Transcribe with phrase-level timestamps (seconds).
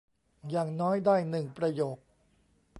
[0.49, 1.97] อย่างน้อยได้หนึ่งประโยค